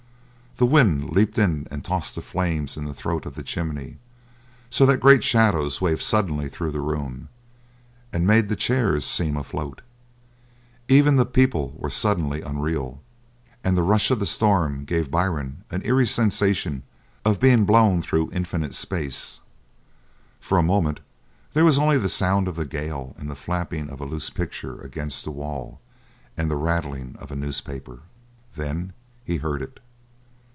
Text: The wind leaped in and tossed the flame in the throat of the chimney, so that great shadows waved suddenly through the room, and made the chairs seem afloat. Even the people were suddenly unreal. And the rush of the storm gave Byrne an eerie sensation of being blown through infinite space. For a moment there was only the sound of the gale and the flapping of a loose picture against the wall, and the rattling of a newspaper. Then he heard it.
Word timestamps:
The 0.57 0.65
wind 0.67 1.09
leaped 1.09 1.39
in 1.39 1.67
and 1.71 1.83
tossed 1.83 2.13
the 2.13 2.21
flame 2.21 2.67
in 2.77 2.85
the 2.85 2.93
throat 2.93 3.25
of 3.25 3.33
the 3.33 3.41
chimney, 3.41 3.97
so 4.69 4.85
that 4.85 4.99
great 4.99 5.23
shadows 5.23 5.81
waved 5.81 6.03
suddenly 6.03 6.49
through 6.49 6.69
the 6.69 6.81
room, 6.81 7.29
and 8.13 8.27
made 8.27 8.47
the 8.47 8.55
chairs 8.55 9.03
seem 9.03 9.37
afloat. 9.37 9.81
Even 10.87 11.15
the 11.15 11.25
people 11.25 11.73
were 11.77 11.89
suddenly 11.89 12.41
unreal. 12.43 13.01
And 13.63 13.75
the 13.75 13.81
rush 13.81 14.11
of 14.11 14.19
the 14.19 14.27
storm 14.27 14.83
gave 14.85 15.09
Byrne 15.09 15.63
an 15.71 15.81
eerie 15.83 16.05
sensation 16.05 16.83
of 17.25 17.39
being 17.39 17.65
blown 17.65 18.03
through 18.03 18.29
infinite 18.31 18.75
space. 18.75 19.39
For 20.39 20.59
a 20.59 20.61
moment 20.61 20.99
there 21.53 21.65
was 21.65 21.79
only 21.79 21.97
the 21.97 22.09
sound 22.09 22.47
of 22.47 22.55
the 22.55 22.65
gale 22.65 23.15
and 23.17 23.31
the 23.31 23.35
flapping 23.35 23.89
of 23.89 23.99
a 23.99 24.05
loose 24.05 24.29
picture 24.29 24.79
against 24.81 25.23
the 25.23 25.31
wall, 25.31 25.79
and 26.37 26.51
the 26.51 26.55
rattling 26.57 27.15
of 27.17 27.31
a 27.31 27.35
newspaper. 27.35 28.01
Then 28.55 28.93
he 29.23 29.37
heard 29.37 29.63
it. 29.63 29.79